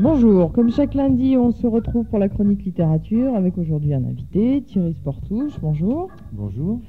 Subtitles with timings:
[0.00, 4.62] Bonjour, comme chaque lundi, on se retrouve pour la chronique littérature avec aujourd'hui un invité,
[4.62, 5.54] Thierry Sportouche.
[5.60, 6.08] Bonjour.
[6.32, 6.80] Bonjour.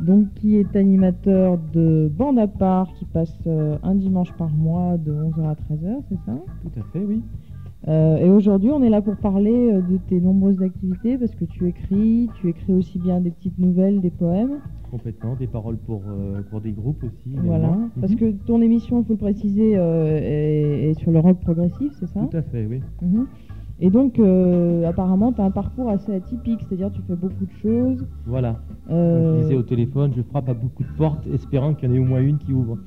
[0.00, 4.96] Donc, qui est animateur de Bande à part qui passe euh, un dimanche par mois
[4.98, 6.36] de 11h à 13h, c'est ça?
[6.62, 7.22] Tout à fait, oui.
[7.86, 11.44] Euh, et aujourd'hui, on est là pour parler euh, de tes nombreuses activités parce que
[11.44, 14.58] tu écris, tu écris aussi bien des petites nouvelles, des poèmes.
[14.90, 17.30] Complètement, des paroles pour, euh, pour des groupes aussi.
[17.32, 17.48] également.
[17.48, 17.76] Voilà.
[18.00, 18.18] Parce Mhm.
[18.18, 22.06] que ton émission, il faut le préciser, euh, est, est sur le rock progressif, c'est
[22.06, 22.20] ça?
[22.30, 22.80] Tout à fait, oui.
[23.02, 23.26] Mhm.
[23.78, 27.52] Et donc, euh, apparemment, tu as un parcours assez atypique, c'est-à-dire tu fais beaucoup de
[27.60, 28.06] choses.
[28.24, 28.56] Voilà.
[28.88, 31.94] Comme je disais au téléphone, je frappe à beaucoup de portes, espérant qu'il y en
[31.96, 32.78] ait au moins une qui ouvre.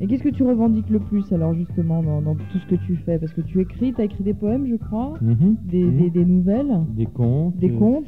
[0.00, 2.94] Et qu'est-ce que tu revendiques le plus, alors, justement, dans, dans tout ce que tu
[2.96, 3.18] fais?
[3.18, 5.56] Parce que tu écris, tu as écrit des poèmes, je crois, Mhm.
[5.64, 7.56] des, des- des nouvelles, Des contes.
[7.56, 8.04] des contes.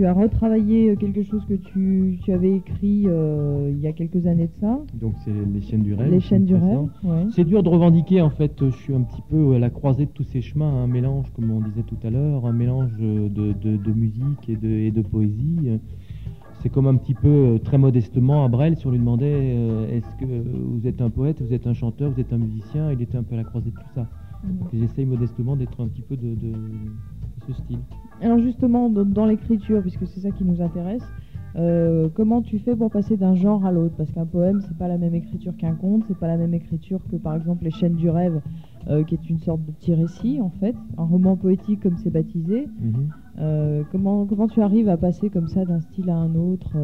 [0.00, 3.92] Tu as retravaillé euh, quelque chose que tu, tu avais écrit euh, il y a
[3.92, 6.10] quelques années de ça, Donc c'est les chaînes du rêve.
[6.10, 6.88] Les chaînes du rêve.
[7.04, 7.26] ouais.
[7.28, 10.10] C'est dur de revendiquer en fait, je suis un petit peu à la croisée de
[10.10, 13.76] tous ces chemins, un mélange, comme on disait tout à l'heure, un mélange de, de-
[13.76, 15.68] de musique et de, et de poésie.
[16.62, 19.86] C'est comme un petit peu, euh, très modestement, à Brel, si on lui demandait euh,
[19.98, 23.02] est-ce que vous êtes un poète, vous êtes un chanteur, vous êtes un musicien, il
[23.02, 24.06] était un peu à la croisée de tout ça.
[24.72, 27.78] J'essaye modestement d'être un petit peu de, de- de ce style.
[28.20, 31.02] Alors justement, dans, l'écriture, puisque c'est ça qui nous intéresse,
[31.56, 33.94] euh, comment tu fais pour passer d'un genre à l'autre?
[33.96, 37.00] Parce qu'un poème, c'est pas la même écriture qu'un conte, c'est pas la même écriture
[37.10, 38.40] que par exemple les chaînes du rêve,
[38.88, 42.10] euh, qui est une sorte de petit récit en fait, un roman poétique comme c'est
[42.10, 42.68] baptisé.
[42.80, 43.10] Mhm.
[43.38, 46.76] Euh, comment, comment tu arrives à passer comme ça d'un style à un autre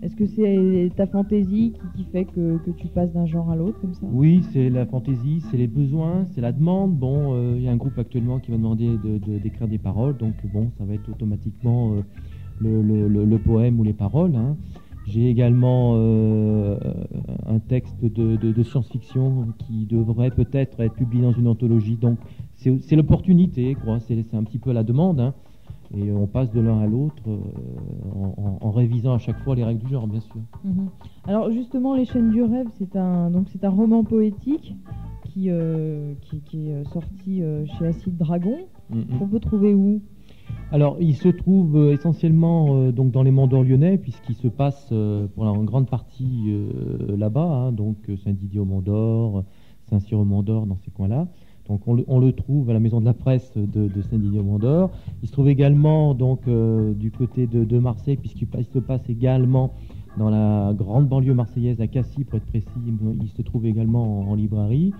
[0.00, 3.94] Est-ce que c'est ta fantaisie qui, fait que, tu passes d'un genre à l'autre comme
[3.94, 4.06] ça?
[4.12, 6.96] Oui, c'est la fantaisie, c'est les besoins, c'est la demande.
[6.96, 9.78] Bon, euh, il y a un groupe actuellement qui m'a demandé de- de- d'écrire des
[9.78, 12.02] paroles, donc bon, ça va être automatiquement euh,
[12.60, 14.36] le, poème ou les paroles.
[14.36, 14.56] hein.
[15.04, 16.76] J'ai également euh,
[17.46, 21.96] un texte de, science-fiction qui devrait peut-être être publié dans une anthologie.
[21.96, 22.18] Donc
[22.56, 24.00] c'est l'opportunité, quoi.
[24.00, 25.18] C'est c'est un petit peu la demande.
[25.20, 25.34] hein.
[25.96, 27.38] Et on passe de l'un à l'autre euh,
[28.14, 30.40] en, en- en révisant à chaque fois les règles du genre, bien sûr.
[30.64, 30.88] Mhm.
[31.26, 34.74] Alors justement, Les chaînes du rêve, c'est un, donc c'est un roman poétique
[35.24, 38.56] qui, euh, qui, qui est euh, sorti euh, chez Acide Dragon.
[38.90, 39.04] Mhm.
[39.20, 40.00] On peut trouver où?
[40.72, 44.92] Alors, il se trouve essentiellement donc dans les Monts d'Or lyonnais, puisqu'il se passe
[45.34, 46.54] pour la en grande partie
[47.08, 49.44] là-bas, hein, donc Saint-Didier au Mont d'Or,
[49.90, 51.28] Saint-Cyr au Mont d'Or, dans ces coins-là.
[51.68, 54.40] Donc, on le, on le trouve à la maison de la presse de, de Saint-Didier
[54.40, 54.90] au Mont d'Or.
[55.22, 59.72] Il se trouve également donc euh, du côté de, de Marseille, puisqu'il se passe également
[60.16, 62.66] dans la grande banlieue marseillaise, à Cassis pour être précis.
[63.20, 64.92] Il se trouve également en, en librairie.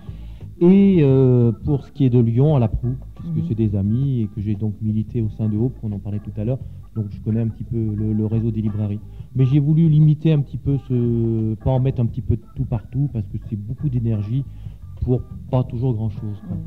[0.61, 3.43] Et euh, pour ce qui est de Lyon, à la Proue, puisque Mhm.
[3.47, 6.19] c'est des amis et que j'ai donc milité au sein de Hope, on en parlait
[6.19, 6.59] tout à l'heure,
[6.95, 8.99] donc je connais un petit peu le, le réseau des librairies.
[9.35, 11.55] Mais j'ai voulu limiter un petit peu ce.
[11.55, 14.43] pas en mettre un petit peu tout partout, parce que c'est beaucoup d'énergie
[15.01, 15.21] pour
[15.51, 16.41] pas toujours grand chose.
[16.49, 16.57] Ouais.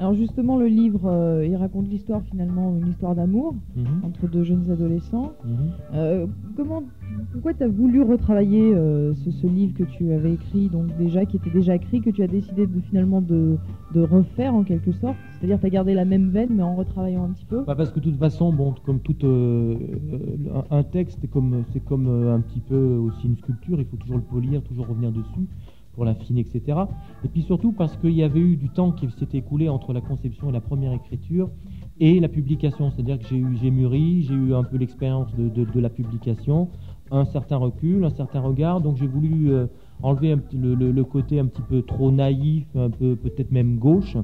[0.00, 3.56] Alors justement, le livre, euh, il raconte l'histoire finalement, une histoire d'amour
[4.04, 5.32] entre deux jeunes adolescents.
[5.44, 5.56] Mhm.
[5.94, 6.26] Euh,
[6.56, 6.84] comment,
[7.32, 11.24] pourquoi tu as voulu retravailler euh, ce, ce livre que tu avais écrit, donc déjà
[11.24, 13.56] qui était déjà écrit, que tu as décidé de finalement de,
[13.92, 15.16] de refaire en quelque sorte?
[15.32, 17.64] C'est-à-dire tu as gardé la même veine mais en retravaillant un petit peu?
[17.64, 21.84] Bah, parce que de toute façon, bon, comme tout un, un texte, c'est comme, c'est
[21.84, 25.48] comme un petit peu aussi une sculpture, il faut toujours le polir, toujours revenir dessus
[25.98, 26.78] pour l'affiner, etc.
[27.24, 30.00] Et puis surtout parce qu'il y avait eu du temps qui s'était écoulé entre la
[30.00, 31.50] conception et la première écriture
[31.98, 32.92] et la publication.
[32.92, 36.68] C'est-à-dire que j'ai eu, j'ai mûri, j'ai eu un peu l'expérience de, de- la publication,
[37.10, 38.80] un certain recul, un certain regard.
[38.80, 39.66] Donc j'ai voulu euh,
[40.00, 44.16] enlever le, le- côté un petit peu trop naïf, un peu peut-être même gauche,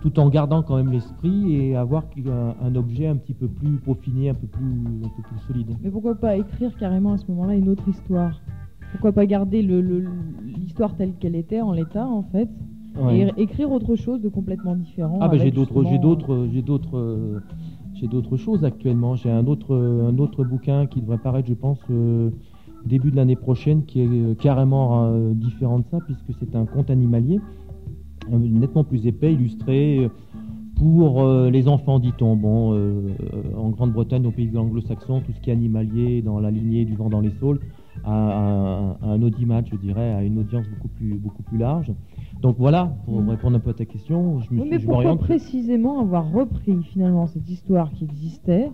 [0.00, 3.76] tout en gardant quand même l'esprit et avoir un, un objet un petit peu plus
[3.76, 5.76] peaufiné, un peu plus, un peu plus solide.
[5.84, 8.40] Mais pourquoi pas écrire carrément à ce moment-là une autre histoire?
[8.90, 10.04] Pourquoi pas garder le- le-
[10.44, 12.48] l'histoire telle qu'elle était en l'état en fait
[13.00, 13.32] Ouais.
[13.36, 16.62] et écrire autre chose de complètement différent Ah bah j'ai d'autres, j'ai justement- d'autres, j'ai
[16.62, 17.38] d'autres, euh,
[17.94, 19.14] j'ai d'autres choses actuellement.
[19.14, 22.30] J'ai un autre, euh, un autre bouquin qui devrait paraître, je pense, euh,
[22.84, 26.64] début de l'année prochaine, qui est euh, carrément euh, différent de ça, puisque c'est un
[26.66, 27.40] conte animalier,
[28.32, 30.04] euh, nettement plus épais, illustré.
[30.04, 30.08] euh,
[30.76, 32.76] Pour euh, les enfants, dit-on, bon, euh,
[33.34, 36.94] euh, en Grande-Bretagne, au pays anglo-saxon, tout ce qui est animalier, dans la lignée du
[36.96, 37.60] vent dans les saules,
[38.04, 41.92] a, a- a un audimat, je dirais, à une audience beaucoup plus, beaucoup plus large.
[42.40, 43.28] Donc voilà, pour Mm.
[43.28, 46.32] répondre un peu à ta question, je me Oui, suis, mais je pourquoi précisément avoir
[46.32, 48.70] repris finalement cette histoire qui existait.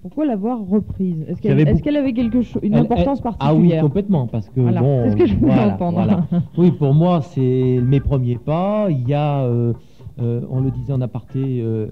[0.00, 1.22] Pourquoi l'avoir reprise?
[1.28, 1.42] Est-ce
[1.82, 3.82] qu'elle avait quelque chose, une Elle- importance elle- Ah oui, particulière?
[3.82, 5.92] complètement, parce que Voilà, bon, ce que je voulais voilà, entendre.
[5.92, 6.26] voilà.
[6.58, 8.86] Oui, pour moi, c'est mes premiers pas.
[8.90, 9.74] Il y a, euh,
[10.20, 11.86] euh, on le disait en aparté euh,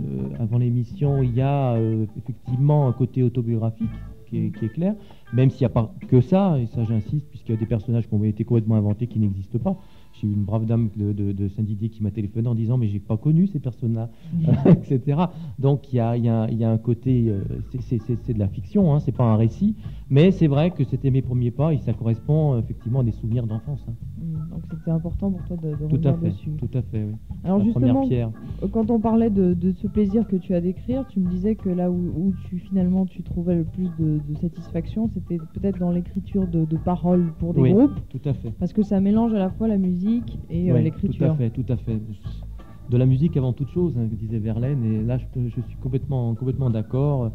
[0.00, 1.78] euh, avant l'émission, il y a
[2.18, 3.88] effectivement un côté autobiographique
[4.28, 4.94] qui est, qui est clair,
[5.32, 8.08] même s'il n'y a pas que ça, et ça j'insiste, puisqu'il y a des personnages
[8.08, 9.76] qui ont été complètement inventés qui n'existent pas.
[10.14, 13.16] J'ai eu une brave dame de, Saint-Didier qui m'a téléphoné en disant mais j'ai pas
[13.16, 14.10] connu ces personnes-là,
[14.66, 15.22] etc.
[15.58, 17.42] Donc il y a, y, a, y a, un côté, euh,
[17.80, 19.76] c'est de la fiction, hein, c'est pas un récit,
[20.10, 23.46] mais c'est vrai que c'était mes premiers pas et ça correspond effectivement à des souvenirs
[23.46, 23.84] d'enfance.
[23.88, 23.92] Hein.
[24.18, 26.50] Mmh, donc c'était important pour toi de, de tout à fait, dessus.
[26.58, 27.14] Tout à fait, oui.
[27.44, 31.28] Alors justement, euh, quand on parlait de, ce plaisir que tu as d'écrire, tu me
[31.28, 35.90] disais que là où, tu finalement tu trouvais le plus de, satisfaction, c'était peut-être dans
[35.90, 38.00] l'écriture de, paroles pour des oui, groupes.
[38.08, 38.50] Tout à fait.
[38.58, 41.26] Parce que ça mélange à la fois la musique et euh, l'écriture.
[41.26, 42.00] Tout à fait, tout à fait.
[42.88, 46.34] De la musique avant toute chose, hein, disait Verlaine, et là je, je suis complètement,
[46.34, 47.30] complètement d'accord.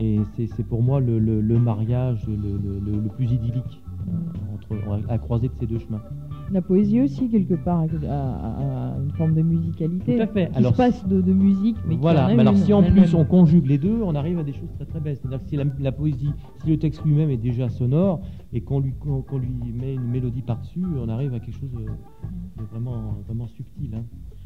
[0.00, 1.18] Et c'est pour moi le,
[1.58, 6.02] mariage le, le, plus idyllique euh, entre, à croiser de ces deux chemins.
[6.50, 10.16] La poésie aussi, quelque part, a, une forme de musicalité.
[10.16, 10.50] Tout à fait.
[10.50, 12.28] Qui alors, se passe de, musique, mais voilà.
[12.34, 14.86] mais alors, si en plus on conjugue les deux, on arrive à des choses très
[14.86, 15.16] très belles.
[15.16, 16.30] C'est-à-dire que si la, poésie,
[16.62, 18.20] si le texte lui-même est déjà sonore
[18.52, 22.64] et qu'on lui, qu'on lui met une mélodie par-dessus, on arrive à quelque chose de,
[22.70, 23.94] vraiment, vraiment subtil.
[23.94, 24.04] Hein.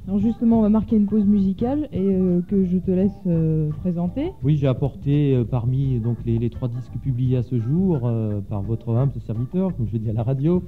[0.08, 3.70] Alors justement, on va marquer une pause musicale et euh, que je te laisse euh,
[3.82, 4.32] présenter.
[4.42, 8.10] Oui, j'ai apporté euh, parmi donc les, trois disques publiés à ce jour
[8.48, 10.64] par votre humble serviteur, comme je dis à la radio.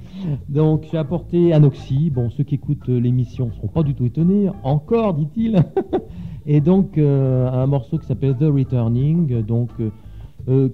[0.47, 2.11] Donc j'ai apporté Anoxy.
[2.11, 4.49] Bon, ceux qui écoutent l'émission ne seront pas du tout étonnés.
[4.63, 5.65] Encore, dit-il.
[6.45, 9.69] et donc un morceau qui s'appelle The Returning, donc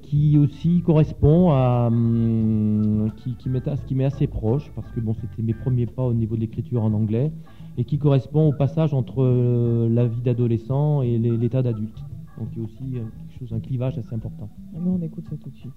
[0.03, 3.49] qui aussi correspond à hum, qui, qui
[3.95, 6.93] m'est assez proche parce que bon, c'était mes premiers pas au niveau de l'écriture en
[6.93, 7.31] anglais
[7.81, 11.97] et qui correspond au passage entre euh, la vie d'adolescent et l'état d'adulte.
[12.37, 14.49] Donc il y a aussi euh, quelque chose, un clivage assez important.
[14.75, 15.73] on écoute ça tout de suite.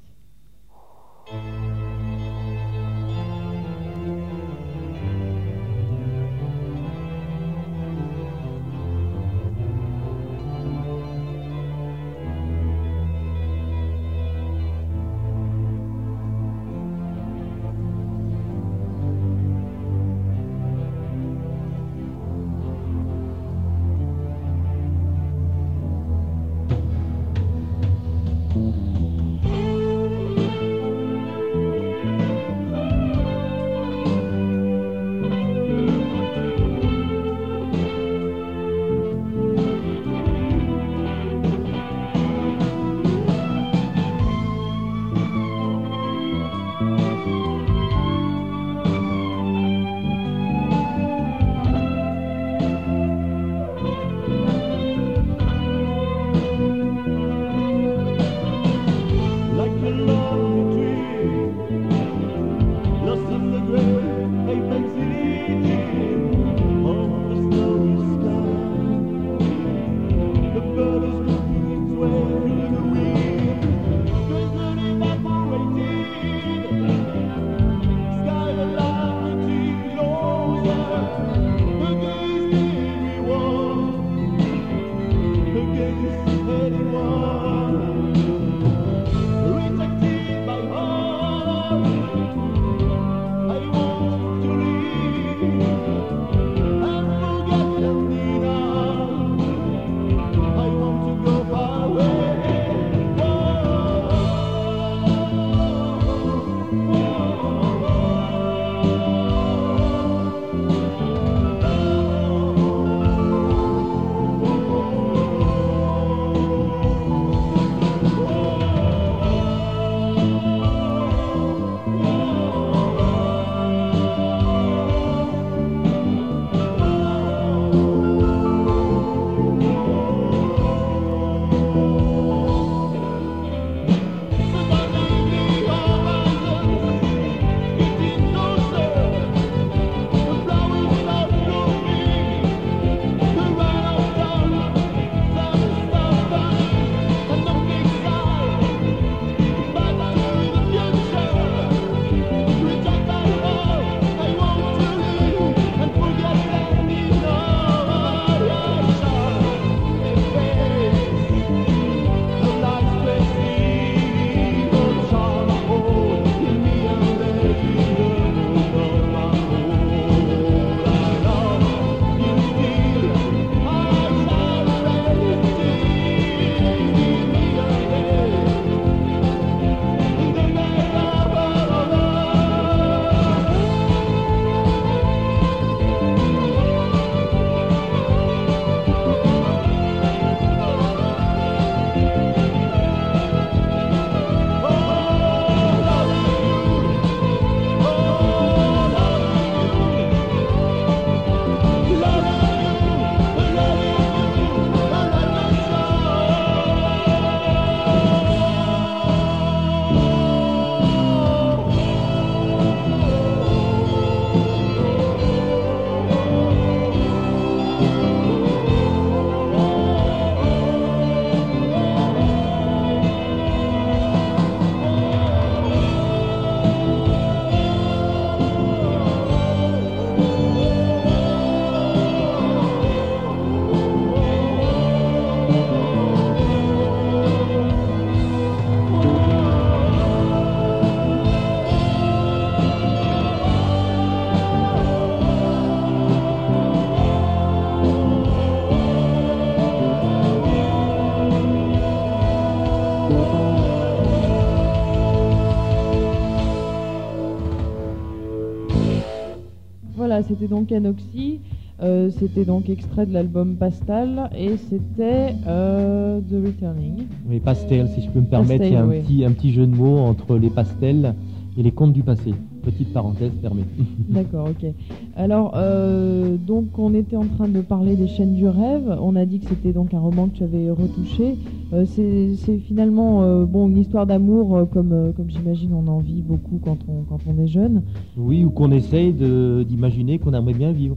[260.34, 261.41] C'était donc Anoxy.
[261.82, 267.06] Euh, c'était donc extrait de l'album Pastel et c'était euh, The Returning.
[267.29, 269.67] Oui, Pastel, si je peux me permettre, il y a un, petit, un petit jeu
[269.67, 271.14] de mots entre les pastels
[271.58, 272.32] et les contes du passé.
[272.65, 273.65] Petite parenthèse fermée.
[274.09, 274.71] D'accord, ok.
[275.17, 278.97] Alors, euh, donc on était en train de parler des chaînes du rêve.
[279.01, 281.37] On a dit que c'était donc un roman que tu avais retouché.
[281.73, 286.61] Euh, c'est finalement euh, bon une histoire d'amour comme, comme j'imagine on en vit beaucoup
[286.63, 287.83] quand on, quand on est jeune.
[288.17, 290.97] Oui, ou qu'on essaye d'imaginer qu'on aimerait bien vivre.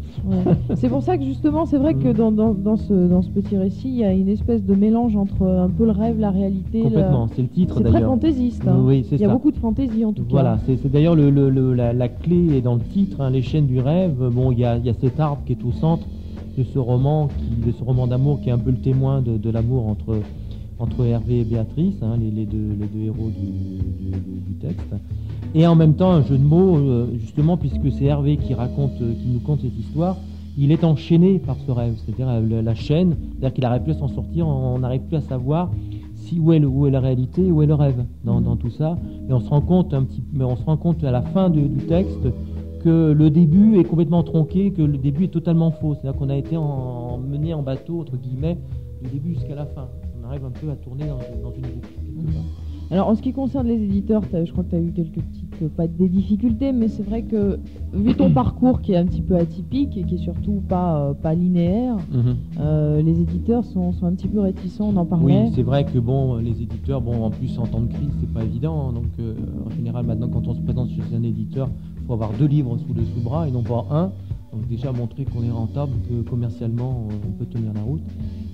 [0.75, 3.57] c'est pour ça que justement, c'est vrai que dans, dans, dans, ce, dans ce petit
[3.57, 6.81] récit, il y a une espèce de mélange entre un peu le rêve, la réalité.
[6.81, 7.93] Complètement, c'est le titre d'ailleurs.
[7.93, 8.67] C'est très fantaisiste.
[8.67, 8.77] Hein.
[8.79, 10.29] Oui, il y a beaucoup de fantaisie en tout cas.
[10.31, 13.79] Voilà, c'est d'ailleurs le, le, la, clé est dans le titre, hein, les chaînes du
[13.79, 14.15] rêve.
[14.31, 16.07] Bon, il y a, cet arbre qui est au centre
[16.57, 17.29] de ce roman,
[17.65, 19.87] de ce roman d'amour qui est un peu le témoin de, l'amour
[20.79, 24.95] entre Hervé et Béatrice, hein, les, deux, héros du, texte.
[25.53, 28.99] Et en même temps, un jeu de mots, euh, justement, puisque c'est Hervé qui raconte,
[29.01, 30.17] euh, qui nous conte cette histoire,
[30.57, 34.07] il est enchaîné par ce rêve, c'est-à-dire la, chaîne, c'est-à-dire qu'il n'arrive plus à s'en
[34.07, 35.69] sortir, on n'arrive plus à savoir
[36.27, 38.69] si où est, le, où est la réalité, où est le rêve dans, dans, tout
[38.69, 38.97] ça.
[39.29, 41.49] Et on se rend compte un petit, mais on se rend compte à la fin
[41.49, 42.27] du texte
[42.83, 45.95] que le début est complètement tronqué, que le début est totalement faux.
[45.95, 48.57] C'est-à-dire qu'on a été en, mené en bateau, entre guillemets,
[49.01, 49.87] du début jusqu'à la fin
[50.27, 52.37] arrive un peu à tourner dans, une boucle.
[52.89, 55.61] Alors en ce qui concerne les éditeurs, je crois que tu as eu quelques petites,
[55.61, 57.59] euh, pas des difficultés, mais c'est vrai que
[57.93, 61.13] vu ton parcours qui est un petit peu atypique et qui est surtout pas, euh,
[61.13, 62.35] pas linéaire, mhm.
[62.59, 65.41] euh, les éditeurs sont, sont, un petit peu réticents d'en parler.
[65.43, 68.33] Oui, c'est vrai que bon, les éditeurs, bon, en plus en temps de crise, c'est
[68.33, 68.89] pas évident.
[68.89, 69.05] Hein, donc
[69.65, 72.77] en général, maintenant, quand on se présente chez un éditeur, il faut avoir deux livres
[72.77, 74.11] sous le sous-bras et non pas un.
[74.53, 78.01] Donc déjà montrer qu'on est rentable, que commercialement on peut tenir la route.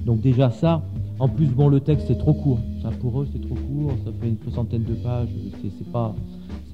[0.05, 0.81] Donc déjà ça,
[1.19, 2.59] en plus, bon, le texte est trop court.
[2.81, 3.93] Ça, pour eux, c'est trop court.
[4.05, 5.29] Ça fait une soixantaine de pages.
[5.61, 6.15] C'est pas,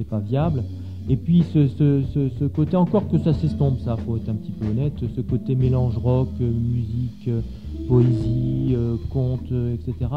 [0.09, 0.63] pas viable.
[1.09, 4.93] Et puis ce, côté, encore que ça s'estompe, ça, faut être un petit peu honnête,
[5.15, 7.29] ce côté mélange rock, musique,
[7.87, 10.11] poésie, euh, conte, etc.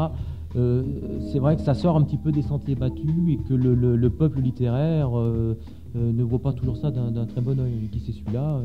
[0.55, 0.83] Euh,
[1.31, 4.09] c'est vrai que ça sort un petit peu des sentiers battus et que le, le,
[4.11, 5.57] peuple littéraire euh,
[5.95, 7.89] ne voit pas toujours ça d'un très bon oeil.
[7.91, 8.61] Qui c'est celui-là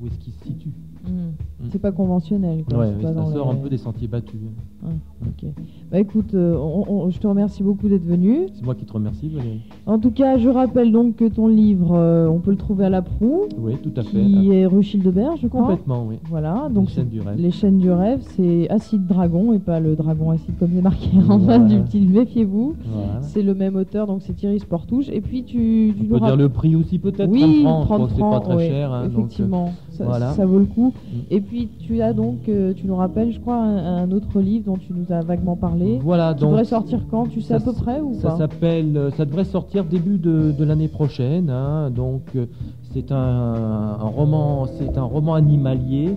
[0.00, 0.72] Où est-ce qu'il se situe?
[1.04, 1.55] Mm.
[1.70, 2.64] C'est pas conventionnel.
[2.68, 2.86] Quoi.
[3.00, 4.40] ça sort un peu des sentiers battus.
[4.84, 5.50] ok.
[5.90, 8.46] Bah écoute, euh, je te remercie beaucoup d'être venu.
[8.52, 9.62] C'est moi qui te remercie, Valérie.
[9.86, 12.90] En tout cas, je rappelle donc que ton livre, euh, on peut le trouver à
[12.90, 13.44] la proue.
[13.58, 14.22] Oui, tout à fait.
[14.22, 15.62] Qui est rue Childebert, je crois.
[15.62, 16.16] Complètement, oui.
[16.28, 16.68] Voilà.
[16.70, 17.38] Donc les chaînes du rêve.
[17.38, 21.08] Les chaînes du rêve, c'est Acide Dragon et pas le dragon acide comme c'est marqué
[21.28, 22.00] en bas du petit.
[22.00, 22.74] Méfiez-vous.
[23.22, 25.08] C'est le même auteur, donc c'est Thierry Sportouche.
[25.08, 25.94] Et puis tu.
[25.96, 27.30] tu on peut dire le prix aussi peut-être.
[27.30, 28.10] Oui, 30 francs.
[28.14, 28.92] C'est pas très cher.
[28.92, 30.92] Hein, effectivement, donc, ça, ça, vaut le coup.
[30.92, 31.18] Mm.
[31.30, 34.76] Et puis tu as donc, euh, tu nous rappelles, je crois, un, autre livre dont
[34.76, 35.98] tu nous as vaguement parlé.
[36.02, 37.26] Voilà, qui devrait sortir quand?
[37.26, 40.88] Tu sais à peu près ou ça s'appelle, euh, ça devrait sortir début de, l'année
[40.88, 41.50] prochaine.
[41.50, 41.90] Hein.
[41.90, 42.46] donc euh,
[42.92, 46.16] c'est un, roman, c'est un roman animalier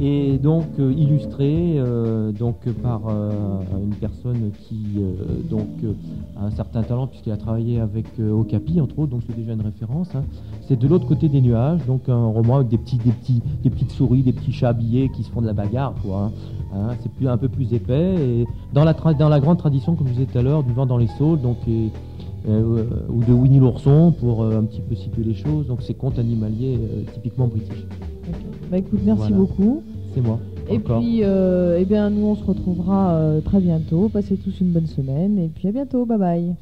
[0.00, 1.80] et donc illustré
[2.38, 4.98] donc par une personne qui
[5.48, 5.68] donc
[6.36, 9.62] a un certain talent puisqu'il a travaillé avec Okapi entre autres donc c'est déjà une
[9.62, 10.24] référence hein.
[10.62, 13.70] c'est de l'autre côté des nuages donc un roman avec des petits des petits des
[13.70, 16.32] petites souris des petits chats habillés qui se font de la bagarre quoi hein.
[16.74, 20.08] Hein, c'est plus un peu plus épais et dans la dans la grande tradition comme
[20.08, 21.58] je disais tout à l'heure du vent dans les saules donc
[22.48, 25.94] euh, ou de Winnie l'ourson pour euh, un petit peu situer les choses donc c'est
[25.94, 27.86] contes animaliers euh, typiquement british
[28.74, 33.14] bah écoute merci beaucoup c'est moi et puis, euh, eh bien, nous, on se retrouvera
[33.16, 34.08] euh, très bientôt.
[34.08, 36.06] Passez tous une bonne semaine et puis à bientôt.
[36.06, 36.56] Bye bye.